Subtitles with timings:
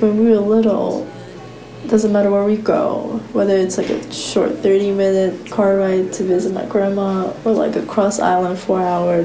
[0.00, 1.10] when we were little,
[1.88, 6.24] doesn't matter where we go, whether it's like a short 30 minute car ride to
[6.24, 9.24] visit my grandma or like a cross island four hour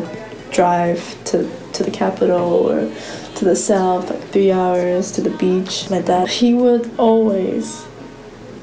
[0.52, 2.92] drive to, to the capital or
[3.36, 5.90] to the south, like three hours to the beach.
[5.90, 7.86] My dad, he would always,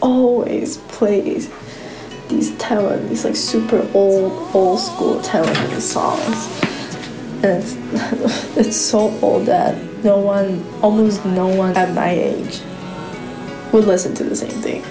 [0.00, 1.48] always play
[2.28, 6.67] these Taiwan, these like super old, old school Taiwanese songs.
[7.42, 7.62] And
[8.56, 12.60] it's, so old that no one, almost no one at my age
[13.72, 14.82] would listen to the same thing.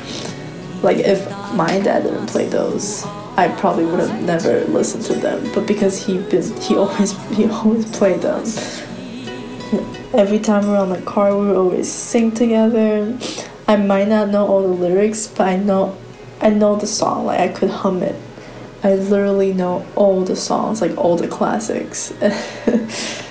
[0.82, 3.06] Like if my dad didn't play those,
[3.36, 5.52] I probably would have never listened to them.
[5.54, 8.44] But because he been he always he always played them.
[10.14, 13.18] Every time we're on the car, we always sing together.
[13.68, 15.98] I might not know all the lyrics, but I know
[16.40, 17.26] I know the song.
[17.26, 18.16] Like I could hum it.
[18.83, 22.13] I literally know all the songs, like all the classics.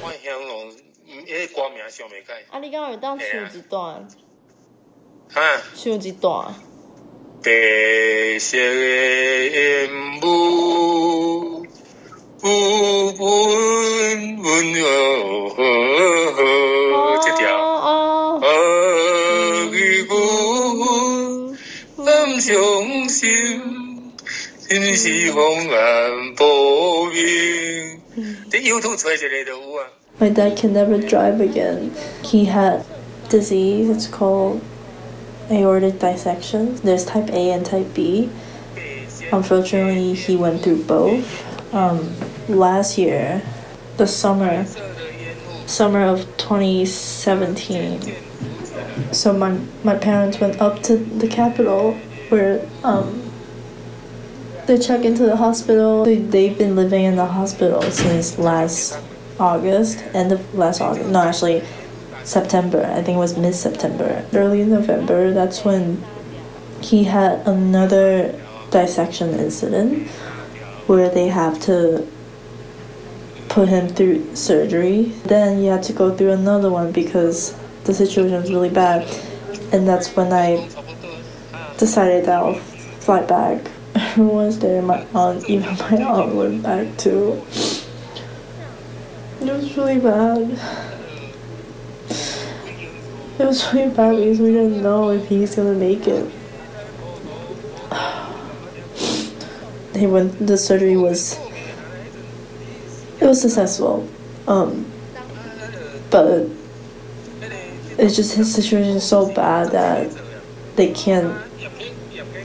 [0.02, 0.72] 我香龙，
[1.26, 2.32] 迄歌名想袂起。
[2.50, 4.08] 啊，你刚刚有当唱一段，
[5.34, 5.42] 哈，
[5.76, 6.54] 唱一段。
[7.44, 7.50] 白
[8.40, 8.62] 色的
[9.50, 9.90] 烟
[10.22, 11.66] 雾，
[12.44, 12.46] 雾
[13.20, 15.58] 温温柔和，
[17.24, 17.42] 这条。
[17.58, 18.48] 哦啊，
[19.74, 19.76] 伊
[20.08, 21.56] 舞，
[22.06, 23.85] 咱伤心，
[24.68, 28.00] 真是风寒薄命。
[28.50, 29.88] 这 YouTube 找一个就有啊。
[30.20, 31.92] My dad can never drive again.
[32.24, 32.84] He had
[33.30, 33.90] disease.
[33.90, 34.62] It's called
[35.50, 36.76] aortic dissection.
[36.84, 38.30] There's type A and type B.
[39.32, 41.26] Unfortunately, he went through both.
[41.74, 42.14] Um,
[42.48, 43.42] last year,
[43.98, 44.66] the summer,
[45.66, 48.00] summer of 2017.
[49.12, 51.94] So my my parents went up to the capital
[52.30, 53.25] where um,
[54.67, 56.05] they check into the hospital.
[56.05, 58.99] They, they've been living in the hospital since last
[59.39, 61.09] August, end of last August.
[61.09, 61.63] No, actually,
[62.25, 62.85] September.
[62.85, 65.33] I think it was mid September, early November.
[65.33, 66.03] That's when
[66.81, 68.41] he had another
[68.71, 70.09] dissection incident
[70.87, 72.07] where they have to
[73.49, 75.05] put him through surgery.
[75.25, 79.09] Then he had to go through another one because the situation was really bad.
[79.73, 80.69] And that's when I
[81.79, 83.71] decided that I'll fly back.
[84.17, 87.33] Everyone's there, my aunt, even my aunt went back too.
[89.43, 90.59] It was really bad.
[93.39, 96.33] It was really bad because we didn't know if he's gonna make it.
[99.95, 100.47] He went.
[100.47, 101.39] The surgery was.
[103.21, 104.09] It was successful,
[104.49, 104.91] um,
[106.11, 106.49] but
[107.99, 110.11] it's just his situation is so bad that
[110.77, 111.37] they can't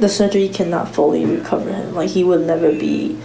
[0.01, 1.95] The surgery cannot fully recover him.
[1.95, 3.17] Like he would never be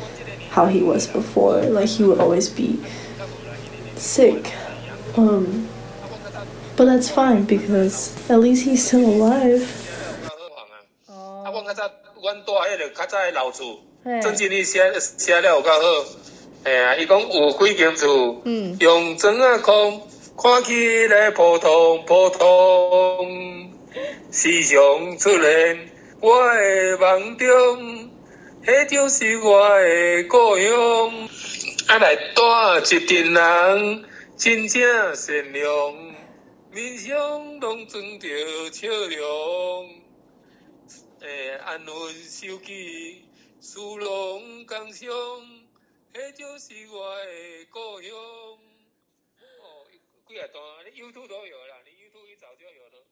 [0.51, 1.61] how he was before.
[1.63, 2.79] Like he would always be
[3.95, 4.53] sick.
[5.17, 5.67] Um,
[6.77, 9.67] but that's fine because at least he's still alive.
[11.07, 11.91] 啊，阮较早，
[12.21, 15.79] 阮住迄个较早的老厝，嘿郑经理写写了有较好。
[16.63, 20.01] 嘿啊，伊讲有几间厝，嗯用砖啊空，
[20.41, 23.71] 看起来普通普通，
[24.31, 25.79] 时常出现
[26.18, 28.10] 我的梦中，
[28.64, 31.28] 迄就是我的故乡。
[31.88, 34.04] 啊，来带一群人，
[34.36, 35.94] 真正善良，
[36.72, 38.28] 面上拢装着
[38.72, 40.02] 笑容。
[41.20, 43.28] 诶，安稳手机，
[43.60, 45.08] 殊荣感伤，
[46.12, 48.10] 迄就是我的故乡。
[48.12, 49.86] 哦，
[50.26, 53.05] 几啊段，你 YouTube 都有啦，你 YouTube 一找就有了。